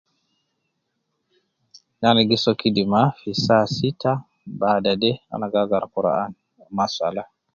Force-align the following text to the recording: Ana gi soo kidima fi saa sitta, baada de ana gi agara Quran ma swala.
Ana 2.07 2.21
gi 2.29 2.37
soo 2.43 2.57
kidima 2.59 3.01
fi 3.17 3.31
saa 3.45 3.65
sitta, 3.75 4.11
baada 4.59 4.91
de 5.01 5.11
ana 5.33 5.45
gi 5.53 5.57
agara 5.63 5.87
Quran 5.95 6.31
ma 6.75 6.85
swala. 6.93 7.23